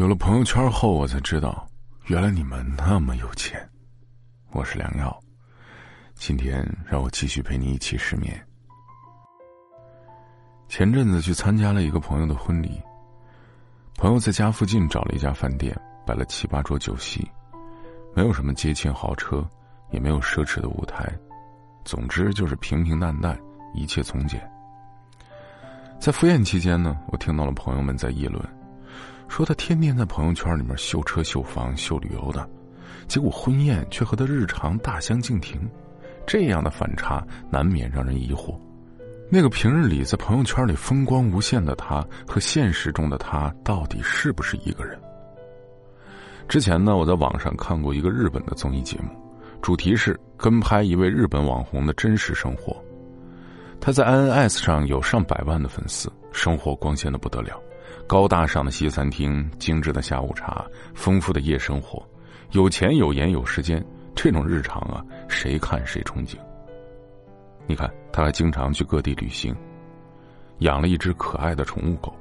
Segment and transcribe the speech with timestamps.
[0.00, 1.68] 有了朋友圈后，我才知道，
[2.06, 3.60] 原来你们那么有钱。
[4.50, 5.14] 我是良药，
[6.14, 8.34] 今天让我继续陪你一起失眠。
[10.70, 12.80] 前阵子去参加了一个朋友的婚礼，
[13.98, 17.30] 朋友在家附近找了一家饭店，摆了七八桌酒席，
[18.16, 19.46] 没有什么节庆豪车，
[19.90, 21.14] 也没有奢侈的舞台，
[21.84, 23.38] 总之就是平平淡淡，
[23.74, 24.50] 一切从简。
[25.98, 28.42] 在赴宴期间呢，我听到了朋友们在议论。
[29.30, 32.46] 说他天天在朋友圈里面秀车秀房秀旅游的，
[33.06, 35.70] 结果婚宴却和他日常大相径庭，
[36.26, 38.58] 这样的反差难免让人疑惑。
[39.30, 44.98] 那个平日里在朋友圈里风光无限的他，和现实中的他到底是不是一个人？
[46.48, 49.10] 之前呢，我在网上看过一个日本的综艺节目，
[49.62, 52.76] 主题是跟拍一位日本网红的真实生活。
[53.80, 57.62] 他在 INS 上有上百万的粉丝，生活光鲜的不得了。
[58.10, 62.04] 高大上的西餐厅，精致的下午茶，丰富的夜生活，
[62.50, 63.80] 有钱有颜有时间，
[64.16, 66.34] 这种日常啊，谁看谁憧憬。
[67.68, 69.54] 你看，他还经常去各地旅行，
[70.58, 72.12] 养了一只可爱的宠物狗。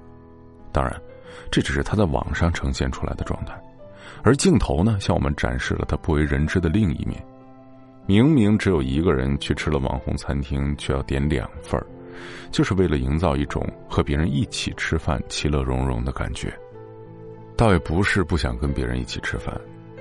[0.71, 0.95] 当然，
[1.49, 3.59] 这只是他在网上呈现出来的状态，
[4.21, 7.19] 而镜头呢，向我们展示了他不为人知的另一面。
[8.05, 11.87] 明明只有一个人去吃了网红餐厅，却要点两份儿。
[12.51, 16.53] 就是为了营造一种和别人一起吃饭、其乐融融的感觉。
[17.55, 19.53] 倒也不是不想跟别人一起吃饭，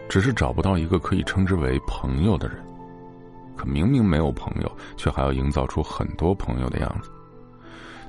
[0.09, 2.59] 只是找不到一个可以称之为朋友的人。
[3.57, 7.11] 可明明没有朋友，却还要营造出很多朋友的样子。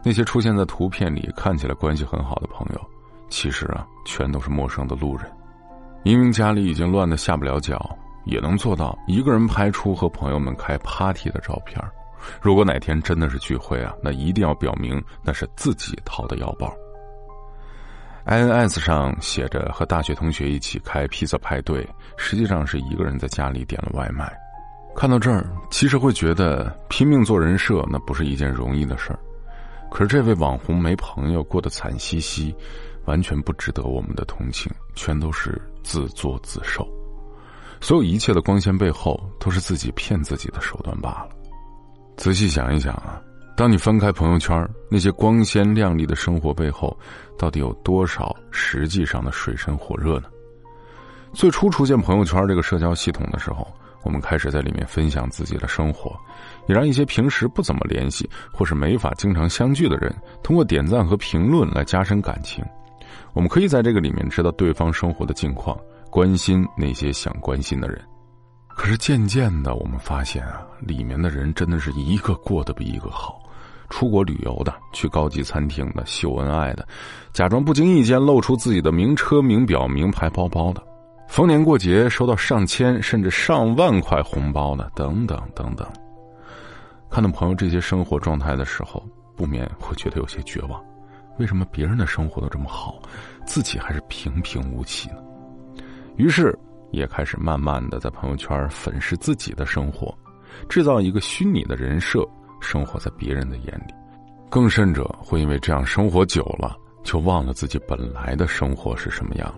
[0.03, 2.81] 那些出现在图片里看起来关系很好的朋友，
[3.29, 5.25] 其实啊，全都是陌生的路人。
[6.03, 11.83] 明明家里已经乱得下不了脚，也能做到一个人拍出和朋友们开 party 的照片。
[12.41, 16.73] 如果哪天真的是聚会啊，那一定要表明那是自己掏的腰包。
[18.25, 24.31] INS 上写着和大学同学一起开披萨派对，实际上是一个人在家里点了外卖。
[24.95, 29.19] 看到这儿，其实会觉得拼命做人设那不是一件容易的事儿。
[29.89, 32.53] 可是这位网红没朋友，过得惨兮兮，
[33.05, 36.87] 完全不值得我们的同情，全都是自作自受。
[37.81, 41.29] 所有一切的光鲜背后，都是自己骗自己的手段罢了。
[42.19, 43.17] 仔细想一想啊，
[43.55, 46.95] 当你翻开朋友圈，那些光鲜亮丽的生活背后，
[47.37, 50.25] 到底有多少实际上的水深火热呢？
[51.31, 53.65] 最初出现朋友圈这个社交系统的时候，
[54.03, 56.13] 我们开始在里面分享自己的生活，
[56.67, 60.13] 也让一些平时不怎么联系或是没法经常相聚的人，
[60.43, 62.61] 通过点赞和评论来加深感情。
[63.31, 65.79] 我们可以在这个里面知道对方生活的近况，
[66.11, 68.01] 关心那些想关心的人。
[68.79, 73.37] 可是渐渐的，我们发现啊，里面的人真的是一个过得比一个好，
[73.89, 76.87] 出国旅游的，去高级餐厅的，秀恩爱的，
[77.33, 80.81] 假装不经意间露出自己的名车、名表、名牌包包的，
[81.27, 85.85] 逢年过节收到上千甚至上万块红包的，等等等等。
[87.09, 89.03] 看到朋友这些生活状态的时候，
[89.35, 90.81] 不免会觉得有些绝望：
[91.37, 92.97] 为什么别人的生活都这么好，
[93.45, 95.17] 自己还是平平无奇呢？
[96.15, 96.57] 于是。
[96.91, 100.13] 也开始慢慢的在朋友圈粉饰自己的生活，
[100.67, 102.27] 制造一个虚拟的人设，
[102.59, 103.93] 生活在别人的眼里。
[104.49, 109.53] 更甚者，会因为这样生活久了，就忘了自己本来的生活是什么样。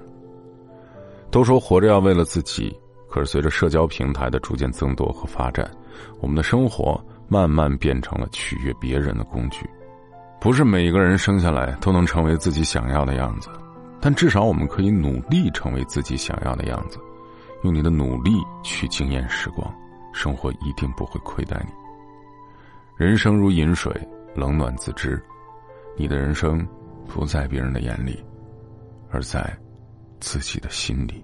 [1.30, 2.78] 都说活着要为了自己，
[3.09, 5.69] 可是随着社交平台的逐渐增多和发展，
[6.19, 9.66] 我们的生活慢慢变成了取悦别人的工具。
[10.42, 13.50] 不是每一个人生下来都能成为自己想要的样子，
[14.02, 17.00] 但至少我们可以努力成为自己想要的样子。
[17.63, 18.31] 用你的努力
[18.63, 19.73] 去惊艳时光，
[20.13, 21.73] 生活一定不会亏待你。
[22.97, 23.91] 人生如饮水，
[24.35, 25.22] 冷暖自知。
[25.97, 26.66] 你的人生
[27.07, 28.23] 不在别人的眼里，
[29.09, 29.55] 而在
[30.19, 31.23] 自己的心里。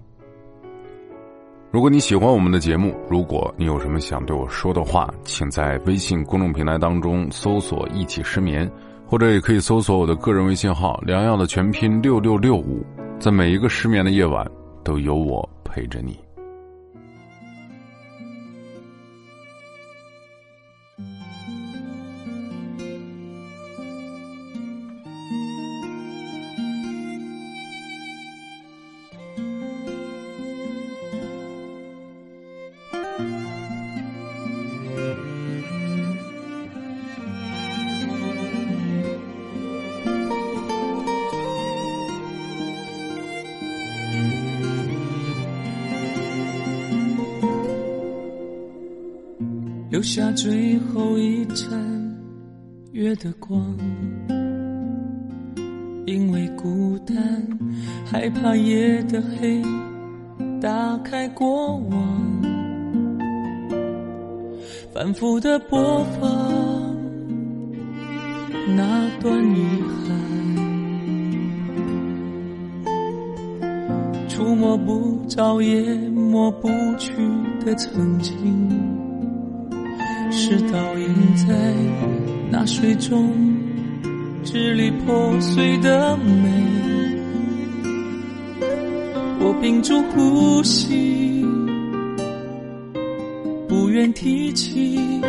[1.70, 8.70] 如果你喜欢我们的节目，如果你有什么想对我说的话，请在微信公众平台当中搜索“一起失眠”，
[9.06, 12.84] 或者也可以搜索我的个人微信号“良药”的全拼六六六五。
[13.20, 14.50] 在每一个失眠的夜晚，
[14.82, 16.18] 都有我陪着你。
[49.90, 51.66] 留下最后一盏
[52.92, 53.74] 月的光，
[56.04, 57.16] 因为孤单，
[58.04, 59.62] 害怕夜的黑，
[60.60, 62.42] 打开过往，
[64.92, 66.28] 反复的播放
[68.76, 69.64] 那段遗
[70.04, 70.14] 憾，
[74.28, 76.68] 触摸不着也抹不
[76.98, 77.10] 去
[77.64, 78.36] 的曾经，
[80.40, 81.74] 是倒映在
[82.48, 83.34] 那水中。
[84.44, 86.48] 支离破碎的美，
[89.40, 91.44] 我屏住呼吸，
[93.68, 95.20] 不愿提起，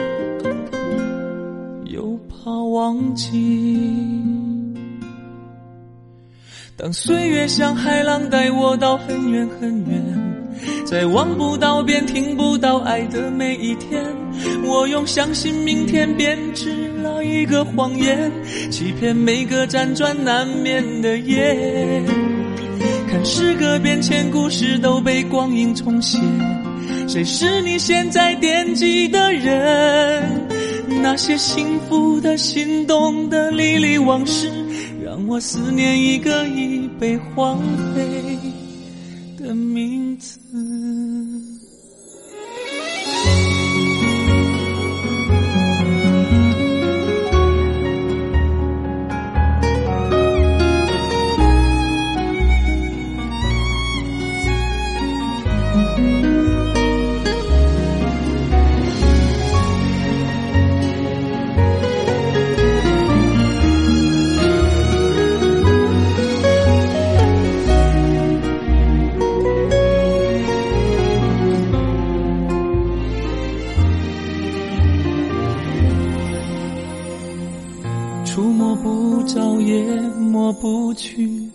[1.86, 3.78] 又怕忘记。
[6.78, 10.19] 当岁月像海浪带我到很远很远，
[10.86, 14.04] 在望不到边、听不到爱的每一天，
[14.64, 17.24] 我用相信明天编织了。
[17.24, 18.32] 一个谎言，
[18.72, 22.04] 欺骗每个辗转难眠的夜。
[23.08, 26.18] 看诗歌变迁，故事都被光阴重写。
[27.08, 30.48] 谁是你现在惦记的人？
[31.02, 34.50] 那些幸福的、心动的、历历往事，
[35.04, 37.60] 让我思念一个已被荒
[37.94, 38.04] 废
[39.40, 40.38] 的名字。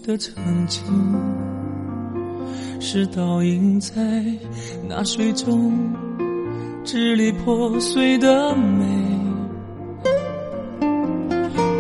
[0.07, 0.35] 的曾
[0.67, 0.83] 经，
[2.79, 3.97] 是倒映在
[4.87, 5.73] 那水中
[6.85, 8.85] 支离破碎的美。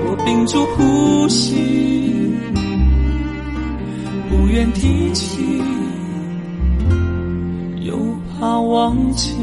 [0.06, 2.32] 我屏住呼吸，
[4.31, 5.61] 不愿提起，
[7.82, 7.94] 又
[8.41, 9.35] 怕忘记。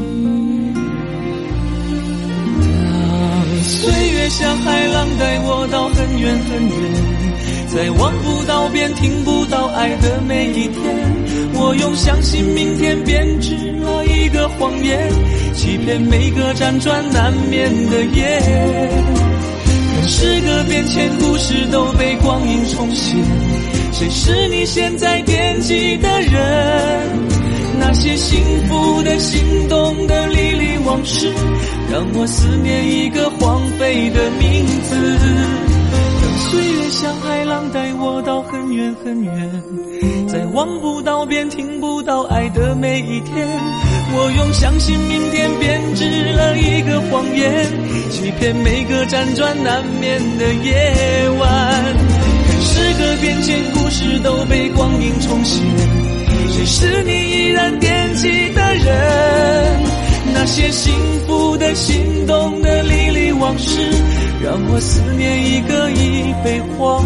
[2.64, 7.21] 当岁月像海浪带我到很远很远，
[7.74, 10.74] 在望不到边、听不到爱的每一天，
[11.54, 15.10] 我用相信明天编织了一个谎言，
[15.54, 18.42] 欺骗每个辗转难眠的夜。
[19.94, 23.16] 看时隔变迁，故事都被光阴重写，
[23.92, 27.08] 谁是你现在惦记的人？
[27.80, 28.38] 那些幸
[28.68, 31.32] 福的、心动的、历历往事。
[31.90, 33.60] 让我思念一个荒
[37.72, 39.62] 带我到很远很远，
[40.28, 43.48] 在望不到边、听不到爱的每一天，
[44.14, 46.04] 我用相信明天编织
[46.34, 47.66] 了一个谎言，
[48.10, 51.96] 欺骗每个辗转难眠的夜晚。
[52.46, 55.62] 看时隔变迁，故事都被光阴重写，
[56.50, 59.82] 谁是你依然惦记的人？
[60.34, 60.92] 那些幸
[61.26, 63.80] 福的、心动的、历历往事，
[64.42, 67.04] 让我思念一个已被荒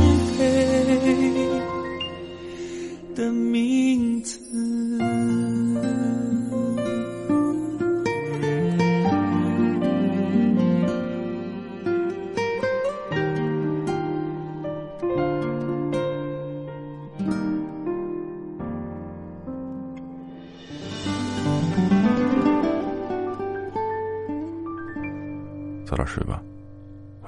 [25.87, 26.43] 早点睡吧，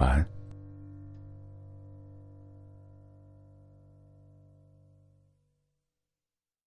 [0.00, 0.38] 晚安。